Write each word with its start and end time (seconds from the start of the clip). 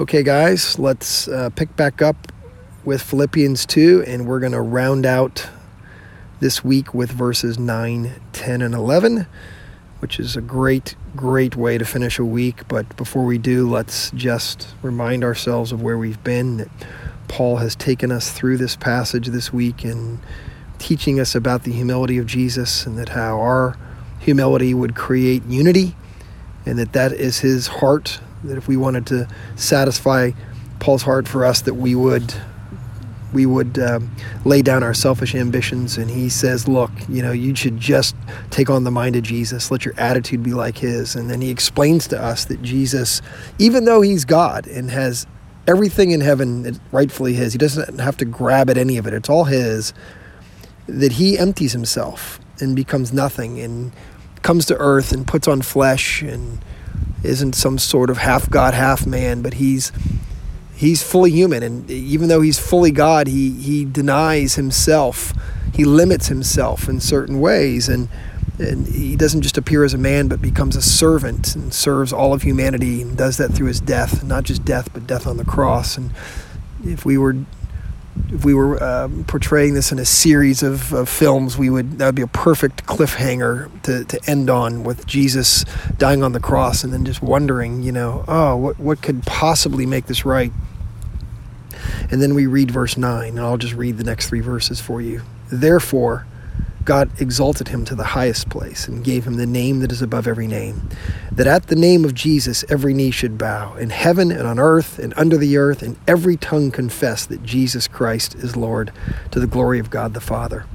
Okay, 0.00 0.22
guys, 0.22 0.78
let's 0.78 1.28
uh, 1.28 1.50
pick 1.50 1.76
back 1.76 2.00
up 2.00 2.32
with 2.86 3.02
Philippians 3.02 3.66
2, 3.66 4.04
and 4.06 4.26
we're 4.26 4.40
going 4.40 4.52
to 4.52 4.60
round 4.62 5.04
out 5.04 5.46
this 6.40 6.64
week 6.64 6.94
with 6.94 7.12
verses 7.12 7.58
9, 7.58 8.10
10, 8.32 8.62
and 8.62 8.72
11, 8.74 9.26
which 9.98 10.18
is 10.18 10.36
a 10.36 10.40
great, 10.40 10.96
great 11.14 11.54
way 11.54 11.76
to 11.76 11.84
finish 11.84 12.18
a 12.18 12.24
week. 12.24 12.66
But 12.66 12.96
before 12.96 13.26
we 13.26 13.36
do, 13.36 13.68
let's 13.68 14.10
just 14.12 14.68
remind 14.80 15.22
ourselves 15.22 15.70
of 15.70 15.82
where 15.82 15.98
we've 15.98 16.24
been. 16.24 16.56
That 16.56 16.70
Paul 17.28 17.56
has 17.56 17.76
taken 17.76 18.10
us 18.10 18.32
through 18.32 18.56
this 18.56 18.76
passage 18.76 19.26
this 19.26 19.52
week 19.52 19.84
and 19.84 20.18
teaching 20.78 21.20
us 21.20 21.34
about 21.34 21.64
the 21.64 21.72
humility 21.72 22.16
of 22.16 22.24
Jesus 22.24 22.86
and 22.86 22.96
that 22.96 23.10
how 23.10 23.38
our 23.38 23.76
humility 24.18 24.72
would 24.72 24.96
create 24.96 25.44
unity 25.44 25.94
and 26.64 26.78
that 26.78 26.94
that 26.94 27.12
is 27.12 27.40
his 27.40 27.66
heart 27.66 28.18
that 28.44 28.56
if 28.56 28.68
we 28.68 28.76
wanted 28.76 29.06
to 29.06 29.28
satisfy 29.56 30.30
Paul's 30.78 31.02
heart 31.02 31.28
for 31.28 31.44
us 31.44 31.60
that 31.62 31.74
we 31.74 31.94
would 31.94 32.34
we 33.32 33.46
would 33.46 33.78
um, 33.78 34.10
lay 34.44 34.60
down 34.60 34.82
our 34.82 34.92
selfish 34.92 35.36
ambitions. 35.36 35.96
And 35.96 36.10
he 36.10 36.28
says 36.28 36.66
look 36.66 36.90
you 37.08 37.22
know 37.22 37.32
you 37.32 37.54
should 37.54 37.78
just 37.78 38.16
take 38.50 38.70
on 38.70 38.84
the 38.84 38.90
mind 38.90 39.16
of 39.16 39.22
jesus. 39.22 39.70
Let 39.70 39.84
your 39.84 39.94
attitude 39.98 40.42
be 40.42 40.52
like 40.52 40.78
his. 40.78 41.14
And 41.14 41.30
then 41.30 41.40
he 41.40 41.50
explains 41.50 42.08
to 42.08 42.20
us 42.20 42.44
that 42.46 42.62
jesus 42.62 43.22
even 43.58 43.84
though 43.84 44.00
he's 44.00 44.24
god 44.24 44.66
and 44.66 44.90
has 44.90 45.26
everything 45.66 46.10
in 46.10 46.20
heaven 46.20 46.80
rightfully 46.90 47.34
his 47.34 47.52
he 47.52 47.58
doesn't 47.58 48.00
have 48.00 48.16
to 48.16 48.24
grab 48.24 48.70
at 48.70 48.78
any 48.78 48.96
of 48.96 49.06
it. 49.06 49.14
It's 49.14 49.30
all 49.30 49.44
his. 49.44 49.92
That 50.86 51.12
he 51.12 51.38
empties 51.38 51.72
himself 51.72 52.40
and 52.60 52.74
becomes 52.74 53.12
nothing 53.12 53.60
and 53.60 53.92
comes 54.42 54.66
to 54.66 54.76
earth 54.78 55.12
and 55.12 55.26
puts 55.26 55.46
on 55.46 55.62
flesh 55.62 56.22
and 56.22 56.58
isn't 57.22 57.54
some 57.54 57.78
sort 57.78 58.10
of 58.10 58.18
half 58.18 58.48
god 58.50 58.74
half 58.74 59.06
man 59.06 59.42
but 59.42 59.54
he's 59.54 59.92
he's 60.80 61.02
fully 61.02 61.30
human. 61.30 61.62
And 61.62 61.90
even 61.90 62.28
though 62.28 62.40
he's 62.40 62.58
fully 62.58 62.90
god 62.90 63.26
he 63.26 63.50
he 63.52 63.84
denies 63.84 64.54
himself. 64.54 65.32
He 65.72 65.84
limits 65.84 66.28
himself 66.28 66.88
in 66.88 67.00
certain 67.00 67.40
ways. 67.40 67.88
And 67.88 68.08
and 68.58 68.86
he 68.86 69.16
doesn't 69.16 69.42
just 69.42 69.56
appear 69.56 69.84
as 69.84 69.94
a 69.94 69.98
man 69.98 70.28
but 70.28 70.42
becomes 70.42 70.76
a 70.76 70.82
servant 70.82 71.54
and 71.54 71.72
serves 71.72 72.12
all 72.12 72.34
of 72.34 72.42
humanity 72.42 73.02
and 73.02 73.16
does 73.16 73.36
that 73.36 73.52
through 73.52 73.68
his 73.68 73.80
death. 73.80 74.24
Not 74.24 74.44
just 74.44 74.64
death 74.64 74.92
but 74.92 75.06
death 75.06 75.26
on 75.26 75.36
the 75.36 75.44
cross. 75.44 75.96
And 75.96 76.10
if 76.84 77.04
we 77.04 77.18
were 77.18 77.36
if 78.28 78.44
we 78.44 78.54
were 78.54 78.82
uh, 78.82 79.08
portraying 79.26 79.74
this 79.74 79.92
in 79.92 79.98
a 79.98 80.04
series 80.04 80.62
of, 80.62 80.92
of, 80.92 81.08
films, 81.08 81.56
we 81.56 81.70
would 81.70 81.98
that 81.98 82.06
would 82.06 82.14
be 82.14 82.22
a 82.22 82.26
perfect 82.26 82.86
cliffhanger 82.86 83.70
to, 83.82 84.04
to 84.04 84.20
end 84.30 84.50
on 84.50 84.84
with 84.84 85.06
Jesus 85.06 85.64
dying 85.98 86.22
on 86.22 86.32
the 86.32 86.40
cross 86.40 86.84
and 86.84 86.92
then 86.92 87.04
just 87.04 87.22
wondering, 87.22 87.82
you 87.82 87.92
know, 87.92 88.24
oh, 88.28 88.56
what 88.56 88.78
what 88.78 89.02
could 89.02 89.22
possibly 89.24 89.86
make 89.86 90.06
this 90.06 90.24
right? 90.24 90.52
And 92.10 92.20
then 92.20 92.34
we 92.34 92.46
read 92.46 92.70
verse 92.70 92.96
nine, 92.96 93.30
and 93.30 93.40
I'll 93.40 93.58
just 93.58 93.74
read 93.74 93.98
the 93.98 94.04
next 94.04 94.28
three 94.28 94.40
verses 94.40 94.80
for 94.80 95.00
you. 95.00 95.22
Therefore, 95.50 96.26
God 96.90 97.20
exalted 97.20 97.68
him 97.68 97.84
to 97.84 97.94
the 97.94 98.02
highest 98.02 98.48
place 98.48 98.88
and 98.88 99.04
gave 99.04 99.24
him 99.24 99.34
the 99.34 99.46
name 99.46 99.78
that 99.78 99.92
is 99.92 100.02
above 100.02 100.26
every 100.26 100.48
name, 100.48 100.88
that 101.30 101.46
at 101.46 101.68
the 101.68 101.76
name 101.76 102.04
of 102.04 102.14
Jesus 102.14 102.64
every 102.68 102.92
knee 102.94 103.12
should 103.12 103.38
bow, 103.38 103.76
in 103.76 103.90
heaven 103.90 104.32
and 104.32 104.44
on 104.44 104.58
earth 104.58 104.98
and 104.98 105.14
under 105.16 105.36
the 105.36 105.56
earth, 105.56 105.82
and 105.82 105.96
every 106.08 106.36
tongue 106.36 106.72
confess 106.72 107.24
that 107.26 107.44
Jesus 107.44 107.86
Christ 107.86 108.34
is 108.34 108.56
Lord, 108.56 108.90
to 109.30 109.38
the 109.38 109.46
glory 109.46 109.78
of 109.78 109.88
God 109.88 110.14
the 110.14 110.20
Father. 110.20 110.66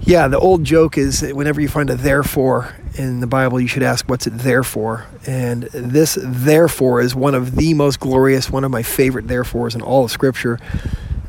Yeah, 0.00 0.26
the 0.26 0.38
old 0.38 0.64
joke 0.64 0.96
is 0.96 1.20
that 1.20 1.36
whenever 1.36 1.60
you 1.60 1.68
find 1.68 1.90
a 1.90 1.94
therefore 1.94 2.74
in 2.94 3.20
the 3.20 3.26
Bible, 3.26 3.60
you 3.60 3.68
should 3.68 3.82
ask, 3.82 4.08
what's 4.08 4.26
it 4.26 4.38
there 4.38 4.62
for? 4.62 5.04
And 5.26 5.64
this 5.64 6.16
therefore 6.18 7.02
is 7.02 7.14
one 7.14 7.34
of 7.34 7.56
the 7.56 7.74
most 7.74 8.00
glorious, 8.00 8.48
one 8.48 8.64
of 8.64 8.70
my 8.70 8.82
favorite 8.82 9.28
therefores 9.28 9.74
in 9.74 9.82
all 9.82 10.06
of 10.06 10.10
Scripture 10.10 10.58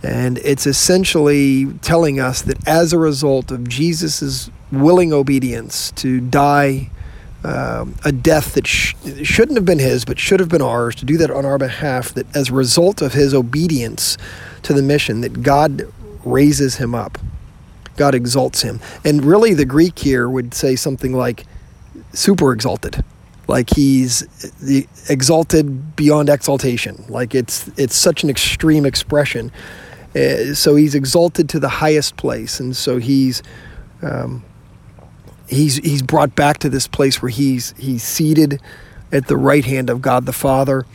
and 0.03 0.37
it's 0.39 0.67
essentially 0.67 1.73
telling 1.81 2.19
us 2.19 2.41
that 2.43 2.67
as 2.67 2.93
a 2.93 2.99
result 2.99 3.51
of 3.51 3.67
Jesus' 3.67 4.49
willing 4.71 5.13
obedience 5.13 5.91
to 5.91 6.19
die 6.19 6.89
um, 7.43 7.95
a 8.03 8.11
death 8.11 8.53
that 8.55 8.67
sh- 8.67 8.93
shouldn't 9.23 9.57
have 9.57 9.65
been 9.65 9.79
his, 9.79 10.03
but 10.03 10.19
should 10.19 10.39
have 10.39 10.49
been 10.49 10.61
ours, 10.61 10.95
to 10.95 11.05
do 11.05 11.17
that 11.17 11.31
on 11.31 11.45
our 11.45 11.57
behalf, 11.57 12.13
that 12.13 12.25
as 12.35 12.49
a 12.49 12.53
result 12.53 13.01
of 13.01 13.13
his 13.13 13.33
obedience 13.33 14.17
to 14.63 14.73
the 14.73 14.81
mission, 14.81 15.21
that 15.21 15.43
God 15.43 15.83
raises 16.25 16.75
him 16.75 16.93
up. 16.93 17.17
God 17.95 18.13
exalts 18.13 18.63
him. 18.63 18.79
And 19.05 19.23
really, 19.23 19.53
the 19.53 19.65
Greek 19.65 19.97
here 19.99 20.27
would 20.27 20.53
say 20.53 20.75
something 20.75 21.13
like 21.13 21.45
super 22.13 22.51
exalted. 22.51 23.03
Like 23.47 23.69
he's 23.73 24.23
exalted 25.09 25.95
beyond 25.95 26.29
exaltation. 26.29 27.05
Like 27.07 27.33
it's 27.33 27.69
it's 27.77 27.95
such 27.95 28.23
an 28.23 28.29
extreme 28.29 28.85
expression 28.85 29.51
uh, 30.17 30.53
so 30.53 30.75
he's 30.75 30.95
exalted 30.95 31.49
to 31.49 31.59
the 31.59 31.69
highest 31.69 32.15
place, 32.17 32.59
and 32.59 32.75
so 32.75 32.97
he's 32.97 33.43
um, 34.01 34.43
he's 35.47 35.75
he's 35.77 36.01
brought 36.01 36.35
back 36.35 36.57
to 36.59 36.69
this 36.69 36.87
place 36.87 37.21
where 37.21 37.29
he's 37.29 37.73
he's 37.77 38.03
seated 38.03 38.59
at 39.11 39.27
the 39.27 39.37
right 39.37 39.65
hand 39.65 39.89
of 39.89 40.01
God 40.01 40.25
the 40.25 40.33
Father. 40.33 40.85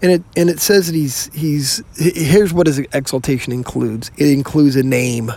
And 0.00 0.10
it 0.10 0.22
and 0.36 0.50
it 0.50 0.58
says 0.58 0.86
that 0.86 0.96
he's 0.96 1.32
he's 1.32 1.82
here's 1.96 2.52
what 2.52 2.66
his 2.66 2.78
exaltation 2.78 3.52
includes. 3.52 4.10
It 4.16 4.28
includes 4.28 4.74
a 4.74 4.82
name, 4.82 5.30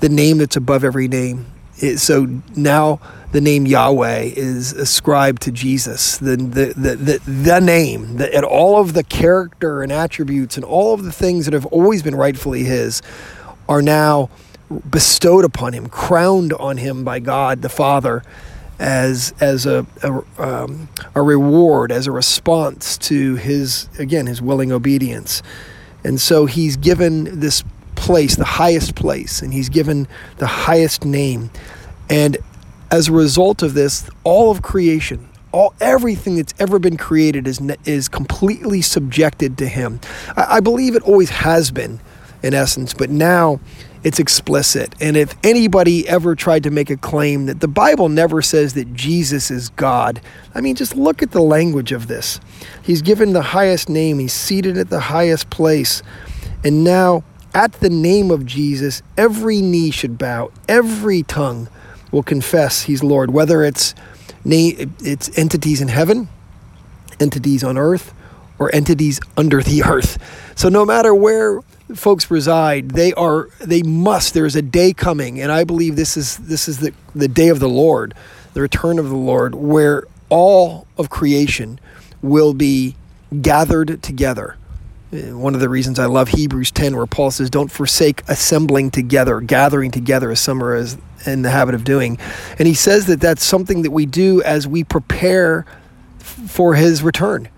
the 0.00 0.08
name 0.08 0.38
that's 0.38 0.56
above 0.56 0.84
every 0.84 1.08
name. 1.08 1.46
It, 1.78 1.98
so 1.98 2.40
now 2.56 3.00
the 3.32 3.40
name 3.40 3.66
Yahweh 3.66 4.32
is 4.36 4.72
ascribed 4.72 5.42
to 5.42 5.52
Jesus, 5.52 6.18
the, 6.18 6.36
the, 6.36 6.74
the, 6.76 6.96
the, 6.96 7.20
the 7.24 7.60
name, 7.60 8.20
and 8.20 8.44
all 8.44 8.78
of 8.78 8.92
the 8.92 9.02
character 9.02 9.82
and 9.82 9.90
attributes 9.90 10.56
and 10.56 10.64
all 10.64 10.92
of 10.92 11.02
the 11.02 11.12
things 11.12 11.46
that 11.46 11.54
have 11.54 11.66
always 11.66 12.02
been 12.02 12.14
rightfully 12.14 12.64
His 12.64 13.00
are 13.68 13.80
now 13.80 14.28
bestowed 14.90 15.44
upon 15.44 15.72
Him, 15.72 15.88
crowned 15.88 16.52
on 16.52 16.76
Him 16.76 17.04
by 17.04 17.20
God 17.20 17.62
the 17.62 17.68
Father 17.70 18.22
as, 18.78 19.32
as 19.40 19.64
a, 19.64 19.86
a, 20.02 20.42
um, 20.42 20.88
a 21.14 21.22
reward, 21.22 21.90
as 21.90 22.06
a 22.06 22.12
response 22.12 22.98
to 22.98 23.36
His, 23.36 23.88
again, 23.98 24.26
His 24.26 24.42
willing 24.42 24.72
obedience. 24.72 25.42
And 26.04 26.20
so 26.20 26.44
He's 26.44 26.76
given 26.76 27.40
this 27.40 27.64
place, 28.02 28.34
the 28.34 28.44
highest 28.44 28.96
place, 28.96 29.42
and 29.42 29.52
He's 29.52 29.68
given 29.68 30.08
the 30.38 30.46
highest 30.46 31.04
name. 31.04 31.50
And 32.10 32.36
as 32.90 33.08
a 33.08 33.12
result 33.12 33.62
of 33.62 33.74
this, 33.74 34.10
all 34.24 34.50
of 34.50 34.60
creation, 34.62 35.28
all 35.52 35.72
everything 35.80 36.36
that's 36.36 36.52
ever 36.58 36.78
been 36.78 36.96
created 36.96 37.46
is 37.46 37.60
is 37.84 38.08
completely 38.08 38.82
subjected 38.82 39.56
to 39.58 39.68
him. 39.68 40.00
I, 40.36 40.56
I 40.56 40.60
believe 40.60 40.96
it 40.96 41.02
always 41.02 41.30
has 41.30 41.70
been, 41.70 42.00
in 42.42 42.54
essence, 42.54 42.92
but 42.92 43.08
now 43.08 43.60
it's 44.02 44.18
explicit. 44.18 44.94
And 45.00 45.16
if 45.16 45.36
anybody 45.44 46.08
ever 46.08 46.34
tried 46.34 46.64
to 46.64 46.70
make 46.70 46.90
a 46.90 46.96
claim 46.96 47.46
that 47.46 47.60
the 47.60 47.68
Bible 47.68 48.08
never 48.08 48.42
says 48.42 48.74
that 48.74 48.92
Jesus 48.94 49.50
is 49.50 49.68
God, 49.70 50.20
I 50.54 50.60
mean, 50.60 50.74
just 50.74 50.96
look 50.96 51.22
at 51.22 51.30
the 51.30 51.42
language 51.42 51.92
of 51.92 52.08
this. 52.08 52.40
He's 52.82 53.00
given 53.00 53.32
the 53.32 53.42
highest 53.42 53.88
name, 53.88 54.18
he's 54.18 54.32
seated 54.32 54.76
at 54.76 54.90
the 54.90 55.00
highest 55.00 55.50
place. 55.50 56.02
And 56.64 56.84
now, 56.84 57.24
at 57.54 57.72
the 57.74 57.90
name 57.90 58.30
of 58.30 58.46
Jesus, 58.46 59.02
every 59.16 59.60
knee 59.60 59.90
should 59.90 60.18
bow, 60.18 60.50
every 60.68 61.22
tongue 61.22 61.68
will 62.10 62.22
confess 62.22 62.82
he's 62.82 63.02
Lord, 63.02 63.30
whether 63.30 63.64
it's 63.64 63.94
it's 64.44 65.38
entities 65.38 65.80
in 65.80 65.88
heaven, 65.88 66.28
entities 67.20 67.62
on 67.62 67.78
earth, 67.78 68.12
or 68.58 68.74
entities 68.74 69.20
under 69.36 69.62
the 69.62 69.82
earth. 69.86 70.18
So 70.56 70.68
no 70.68 70.84
matter 70.84 71.14
where 71.14 71.60
folks 71.94 72.30
reside, 72.30 72.92
they 72.92 73.12
are 73.14 73.48
they 73.60 73.82
must. 73.82 74.34
There 74.34 74.46
is 74.46 74.56
a 74.56 74.62
day 74.62 74.92
coming, 74.92 75.40
and 75.40 75.52
I 75.52 75.64
believe 75.64 75.96
this 75.96 76.16
is 76.16 76.38
this 76.38 76.68
is 76.68 76.78
the, 76.78 76.92
the 77.14 77.28
day 77.28 77.48
of 77.48 77.60
the 77.60 77.68
Lord, 77.68 78.14
the 78.54 78.60
return 78.60 78.98
of 78.98 79.08
the 79.08 79.16
Lord, 79.16 79.54
where 79.54 80.04
all 80.28 80.86
of 80.96 81.10
creation 81.10 81.78
will 82.22 82.54
be 82.54 82.96
gathered 83.40 84.02
together. 84.02 84.56
Uh, 85.12 85.36
one 85.36 85.54
of 85.54 85.60
the 85.60 85.68
reasons 85.68 85.98
I 85.98 86.06
love 86.06 86.28
Hebrews 86.28 86.70
10, 86.70 86.96
where 86.96 87.06
Paul 87.06 87.30
says, 87.30 87.50
Don't 87.50 87.70
forsake 87.70 88.22
assembling 88.28 88.90
together, 88.90 89.40
gathering 89.40 89.90
together, 89.90 90.30
as 90.30 90.40
some 90.40 90.62
are 90.62 90.74
in 91.26 91.42
the 91.42 91.50
habit 91.50 91.74
of 91.74 91.84
doing. 91.84 92.18
And 92.58 92.66
he 92.66 92.74
says 92.74 93.06
that 93.06 93.20
that's 93.20 93.44
something 93.44 93.82
that 93.82 93.90
we 93.90 94.06
do 94.06 94.42
as 94.42 94.66
we 94.66 94.84
prepare 94.84 95.66
for 96.18 96.74
his 96.74 97.02
return. 97.02 97.48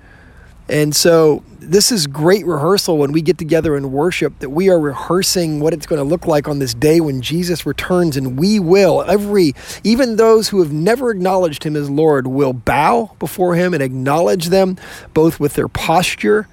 And 0.69 0.97
so 0.97 1.45
this 1.61 1.93
is 1.93 2.07
great 2.07 2.47
rehearsal 2.47 2.99
when 2.99 3.13
we 3.13 3.23
get 3.23 3.39
together 3.39 3.77
and 3.77 3.93
worship 3.93 4.39
that 4.39 4.51
we 4.51 4.71
are 4.71 4.81
rehearsing 4.81 5.61
what 5.61 5.75
it's 5.75 5.87
going 5.87 5.99
to 5.99 6.05
look 6.05 6.27
like 6.27 6.49
on 6.49 6.59
this 6.59 6.75
day 6.75 7.01
when 7.01 7.21
Jesus 7.21 7.67
returns 7.67 8.17
and 8.17 8.39
we 8.39 8.59
will 8.59 9.03
every 9.03 9.55
even 9.83 10.17
those 10.17 10.49
who 10.49 10.61
have 10.61 10.73
never 10.73 11.11
acknowledged 11.11 11.65
him 11.65 11.77
as 11.77 11.91
Lord 11.91 12.27
will 12.27 12.53
bow 12.55 13.15
before 13.19 13.55
him 13.55 13.75
and 13.75 13.83
acknowledge 13.83 14.47
them 14.47 14.77
both 15.13 15.39
with 15.39 15.55
their 15.55 15.69
posture, 15.69 16.49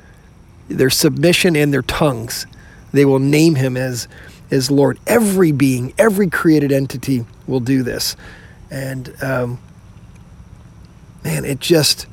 their 0.74 0.90
submission 0.90 1.56
and 1.56 1.74
their 1.74 1.82
tongues. 1.82 2.46
They 2.92 3.06
will 3.06 3.20
name 3.20 3.56
him 3.56 3.78
as 3.78 4.08
is 4.50 4.70
Lord. 4.70 5.00
Every 5.08 5.52
being, 5.52 5.94
every 5.98 6.30
created 6.30 6.72
entity 6.72 7.26
will 7.48 7.62
do 7.62 7.84
this. 7.84 8.16
And 8.70 9.14
um, 9.24 9.60
man, 11.24 11.46
it 11.46 11.60
just 11.60 12.08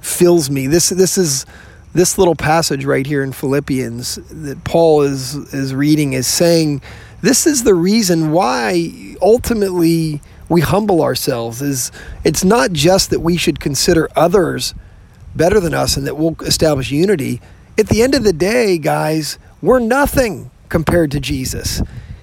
fills 0.00 0.50
me. 0.50 0.66
This, 0.66 0.88
this 0.90 1.16
is 1.16 1.46
this 1.94 2.18
little 2.18 2.34
passage 2.34 2.84
right 2.84 3.06
here 3.06 3.22
in 3.22 3.32
Philippians 3.32 4.16
that 4.30 4.64
Paul 4.64 5.02
is 5.02 5.34
is 5.52 5.74
reading 5.74 6.14
is 6.14 6.26
saying 6.26 6.80
this 7.20 7.46
is 7.46 7.64
the 7.64 7.74
reason 7.74 8.32
why 8.32 9.14
ultimately 9.20 10.20
we 10.48 10.62
humble 10.62 11.02
ourselves 11.02 11.60
is 11.60 11.92
it's 12.24 12.44
not 12.44 12.72
just 12.72 13.10
that 13.10 13.20
we 13.20 13.36
should 13.36 13.60
consider 13.60 14.08
others 14.16 14.74
better 15.34 15.60
than 15.60 15.74
us 15.74 15.96
and 15.96 16.06
that 16.06 16.16
we'll 16.16 16.36
establish 16.40 16.90
unity 16.90 17.40
at 17.78 17.88
the 17.88 18.02
end 18.02 18.14
of 18.14 18.24
the 18.24 18.32
day 18.32 18.78
guys 18.78 19.38
we're 19.60 19.78
nothing 19.78 20.50
compared 20.68 21.10
to 21.10 21.20
Jesus 21.20 21.82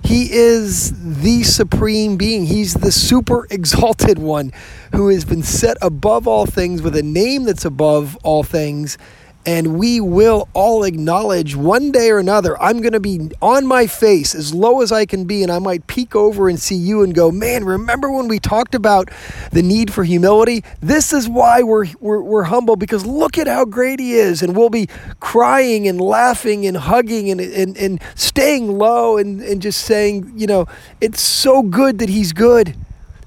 he 0.09 0.31
is 0.31 1.21
the 1.21 1.43
supreme 1.43 2.17
being. 2.17 2.47
He's 2.47 2.73
the 2.73 2.91
super 2.91 3.45
exalted 3.51 4.17
one 4.17 4.51
who 4.95 5.09
has 5.09 5.23
been 5.23 5.43
set 5.43 5.77
above 5.83 6.27
all 6.27 6.47
things 6.47 6.81
with 6.81 6.95
a 6.95 7.03
name 7.03 7.43
that's 7.43 7.63
above 7.63 8.17
all 8.23 8.41
things 8.41 8.97
and 9.45 9.79
we 9.79 10.01
will 10.01 10.47
all 10.53 10.83
acknowledge 10.83 11.55
one 11.55 11.91
day 11.91 12.09
or 12.09 12.19
another 12.19 12.61
I'm 12.61 12.81
going 12.81 12.93
to 12.93 12.99
be 12.99 13.31
on 13.41 13.65
my 13.65 13.87
face 13.87 14.35
as 14.35 14.53
low 14.53 14.81
as 14.81 14.91
I 14.91 15.05
can 15.05 15.25
be 15.25 15.43
and 15.43 15.51
I 15.51 15.59
might 15.59 15.87
peek 15.87 16.15
over 16.15 16.49
and 16.49 16.59
see 16.59 16.75
you 16.75 17.03
and 17.03 17.15
go 17.15 17.31
man 17.31 17.63
remember 17.63 18.11
when 18.11 18.27
we 18.27 18.39
talked 18.39 18.75
about 18.75 19.09
the 19.51 19.61
need 19.61 19.93
for 19.93 20.03
humility? 20.03 20.63
This 20.81 21.13
is 21.13 21.29
why 21.29 21.63
we're 21.63 21.87
we're, 21.99 22.21
we're 22.21 22.43
humble 22.43 22.75
because 22.75 23.05
look 23.05 23.37
at 23.37 23.47
how 23.47 23.65
great 23.65 23.99
he 23.99 24.13
is 24.13 24.41
and 24.41 24.55
we'll 24.55 24.69
be 24.69 24.87
crying 25.19 25.87
and 25.87 26.01
laughing 26.01 26.65
and 26.65 26.75
hugging 26.75 27.29
and 27.31 27.39
and, 27.39 27.77
and 27.77 28.01
staying 28.15 28.77
low 28.77 29.17
and, 29.17 29.41
and 29.41 29.61
just 29.61 29.81
saying 29.81 30.31
you 30.35 30.47
know 30.47 30.67
it's 30.99 31.21
so 31.21 31.63
good 31.63 31.99
that 31.99 32.09
he's 32.09 32.33
good 32.33 32.75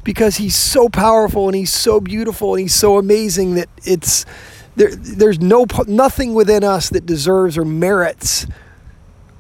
because 0.05 0.37
he's 0.37 0.57
so 0.57 0.89
powerful 0.89 1.49
and 1.49 1.57
he's 1.57 1.73
so 1.73 2.01
beautiful 2.01 2.55
and 2.55 2.61
he's 2.61 2.75
so 2.75 2.99
amazing 2.99 3.55
that 3.55 3.69
it's 3.85 4.25
there, 4.77 4.95
there's 4.95 5.41
no 5.41 5.67
nothing 5.87 6.35
within 6.35 6.65
us 6.65 6.91
that 6.91 7.07
deserves 7.07 7.59
or 7.59 7.65
merits 7.65 8.47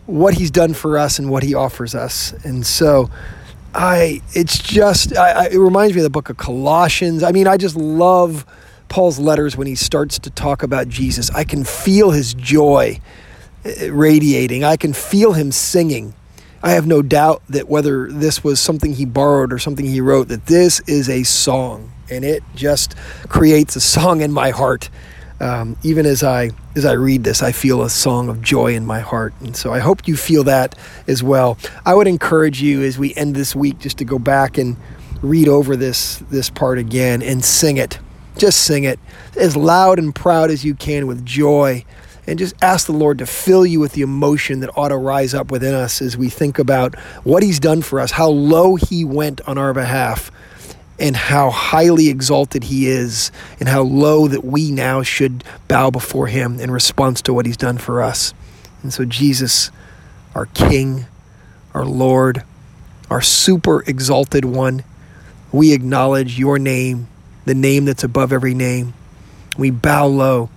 what 0.06 0.34
he's 0.34 0.50
done 0.50 0.74
for 0.74 0.98
us 0.98 1.18
and 1.18 1.30
what 1.30 1.42
he 1.42 1.54
offers 1.54 1.94
us. 1.94 2.32
And 2.44 2.66
so 2.66 3.10
I 3.74 4.20
it's 4.34 4.58
just 4.58 5.16
I, 5.16 5.30
I, 5.30 5.44
it 5.46 5.58
reminds 5.58 5.94
me 5.94 6.00
of 6.00 6.04
the 6.04 6.10
book 6.10 6.28
of 6.28 6.36
Colossians. 6.36 7.22
I 7.22 7.32
mean, 7.32 7.46
I 7.46 7.56
just 7.56 7.76
love 7.76 8.44
Paul's 8.88 9.18
letters 9.18 9.56
when 9.56 9.66
he 9.66 9.74
starts 9.74 10.18
to 10.20 10.30
talk 10.30 10.62
about 10.62 10.88
Jesus. 10.88 11.30
I 11.30 11.44
can 11.44 11.64
feel 11.64 12.10
his 12.10 12.34
joy 12.34 13.00
eh, 13.64 13.88
radiating. 13.90 14.64
I 14.64 14.76
can 14.76 14.92
feel 14.92 15.32
him 15.32 15.50
singing. 15.50 16.14
I 16.62 16.72
have 16.72 16.86
no 16.86 17.02
doubt 17.02 17.42
that 17.48 17.68
whether 17.68 18.08
this 18.12 18.44
was 18.44 18.60
something 18.60 18.92
he 18.92 19.04
borrowed 19.04 19.52
or 19.52 19.58
something 19.58 19.84
he 19.84 20.00
wrote, 20.00 20.28
that 20.28 20.46
this 20.46 20.78
is 20.80 21.08
a 21.08 21.24
song, 21.24 21.90
and 22.08 22.24
it 22.24 22.44
just 22.54 22.94
creates 23.28 23.74
a 23.74 23.80
song 23.80 24.20
in 24.20 24.30
my 24.30 24.50
heart 24.50 24.88
um, 25.42 25.76
even 25.82 26.06
as 26.06 26.22
I 26.22 26.50
as 26.76 26.84
I 26.84 26.92
read 26.92 27.24
this, 27.24 27.42
I 27.42 27.50
feel 27.50 27.82
a 27.82 27.90
song 27.90 28.28
of 28.28 28.40
joy 28.40 28.74
in 28.74 28.86
my 28.86 29.00
heart, 29.00 29.34
and 29.40 29.56
so 29.56 29.72
I 29.72 29.80
hope 29.80 30.06
you 30.06 30.16
feel 30.16 30.44
that 30.44 30.78
as 31.08 31.20
well. 31.22 31.58
I 31.84 31.94
would 31.94 32.06
encourage 32.06 32.62
you 32.62 32.82
as 32.82 32.96
we 32.96 33.12
end 33.16 33.34
this 33.34 33.54
week 33.54 33.80
just 33.80 33.98
to 33.98 34.04
go 34.04 34.20
back 34.20 34.56
and 34.56 34.76
read 35.20 35.48
over 35.48 35.74
this 35.74 36.18
this 36.30 36.48
part 36.48 36.78
again 36.78 37.22
and 37.22 37.44
sing 37.44 37.76
it. 37.76 37.98
Just 38.38 38.62
sing 38.62 38.84
it 38.84 39.00
as 39.36 39.56
loud 39.56 39.98
and 39.98 40.14
proud 40.14 40.50
as 40.50 40.64
you 40.64 40.74
can 40.74 41.08
with 41.08 41.26
joy, 41.26 41.84
and 42.24 42.38
just 42.38 42.54
ask 42.62 42.86
the 42.86 42.92
Lord 42.92 43.18
to 43.18 43.26
fill 43.26 43.66
you 43.66 43.80
with 43.80 43.94
the 43.94 44.02
emotion 44.02 44.60
that 44.60 44.70
ought 44.76 44.88
to 44.88 44.96
rise 44.96 45.34
up 45.34 45.50
within 45.50 45.74
us 45.74 46.00
as 46.00 46.16
we 46.16 46.28
think 46.28 46.60
about 46.60 46.94
what 47.24 47.42
He's 47.42 47.58
done 47.58 47.82
for 47.82 47.98
us, 47.98 48.12
how 48.12 48.28
low 48.28 48.76
He 48.76 49.04
went 49.04 49.40
on 49.48 49.58
our 49.58 49.74
behalf 49.74 50.30
and 51.02 51.16
how 51.16 51.50
highly 51.50 52.08
exalted 52.08 52.62
he 52.62 52.86
is 52.86 53.32
and 53.58 53.68
how 53.68 53.82
low 53.82 54.28
that 54.28 54.44
we 54.44 54.70
now 54.70 55.02
should 55.02 55.42
bow 55.66 55.90
before 55.90 56.28
him 56.28 56.60
in 56.60 56.70
response 56.70 57.20
to 57.20 57.34
what 57.34 57.44
he's 57.44 57.56
done 57.56 57.76
for 57.76 58.00
us. 58.00 58.32
And 58.84 58.92
so, 58.92 59.04
Jesus, 59.04 59.72
our 60.32 60.46
King, 60.46 61.06
our 61.74 61.84
Lord, 61.84 62.44
our 63.10 63.20
super 63.20 63.82
exalted 63.82 64.44
one, 64.44 64.84
we 65.50 65.72
acknowledge 65.72 66.38
your 66.38 66.56
name, 66.60 67.08
the 67.46 67.54
name 67.54 67.84
that's 67.84 68.04
above 68.04 68.32
every 68.32 68.54
name. 68.54 68.94
We 69.58 69.70
bow 69.70 70.06
low 70.06 70.50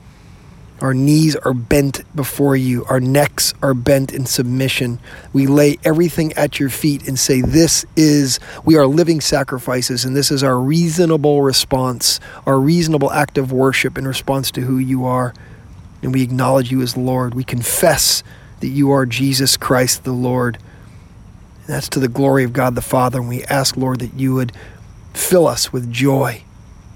our 0.82 0.94
knees 0.94 1.36
are 1.38 1.54
bent 1.54 2.04
before 2.16 2.56
you. 2.56 2.84
Our 2.86 3.00
necks 3.00 3.54
are 3.62 3.74
bent 3.74 4.14
in 4.14 4.26
submission. 4.26 5.00
We 5.32 5.48
lay 5.48 5.78
everything 5.86 6.34
at 6.34 6.60
your 6.60 6.70
feet 6.70 7.08
and 7.08 7.18
say, 7.18 7.42
This 7.42 7.86
is, 7.96 8.40
we 8.66 8.76
are 8.76 8.86
living 8.86 9.22
sacrifices, 9.22 10.04
and 10.04 10.16
this 10.16 10.32
is 10.32 10.44
our 10.44 10.60
reasonable 10.60 11.42
response, 11.42 12.20
our 12.46 12.60
reasonable 12.60 13.12
act 13.12 13.38
of 13.38 13.54
worship 13.54 13.98
in 13.98 14.06
response 14.06 14.52
to 14.52 14.62
who 14.62 14.78
you 14.78 15.06
are. 15.06 15.34
And 16.02 16.14
we 16.14 16.22
acknowledge 16.22 16.72
you 16.72 16.82
as 16.82 16.98
Lord. 16.98 17.34
We 17.34 17.46
confess 17.46 18.22
that 18.60 18.68
you 18.68 18.92
are 18.92 19.06
Jesus 19.06 19.56
Christ 19.56 20.04
the 20.04 20.12
Lord. 20.12 20.58
And 21.66 21.68
that's 21.68 21.90
to 21.90 22.00
the 22.00 22.10
glory 22.10 22.44
of 22.44 22.52
God 22.54 22.76
the 22.76 22.82
Father. 22.82 23.20
And 23.20 23.30
we 23.30 23.44
ask, 23.46 23.78
Lord, 23.78 24.02
that 24.02 24.14
you 24.14 24.36
would 24.36 24.52
fill 25.14 25.48
us 25.48 25.72
with 25.72 25.92
joy 25.92 26.44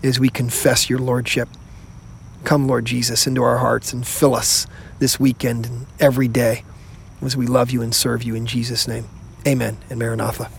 as 0.03 0.19
we 0.19 0.29
confess 0.29 0.89
your 0.89 0.99
Lordship. 0.99 1.47
Come, 2.44 2.68
Lord 2.68 2.86
Jesus, 2.86 3.27
into 3.27 3.44
our 3.44 3.57
hearts 3.57 3.94
and 3.94 4.06
fill 4.06 4.36
us 4.36 4.65
this 5.00 5.19
weekend 5.19 5.65
and 5.65 5.86
every 6.00 6.27
day 6.27 6.63
as 7.21 7.36
we 7.36 7.47
love 7.47 7.71
you 7.71 7.81
and 7.81 7.94
serve 7.94 8.24
you 8.24 8.36
in 8.36 8.45
Jesus' 8.45 8.88
name. 8.88 9.06
Amen 9.47 9.77
and 9.89 10.00
Maranatha. 10.00 10.50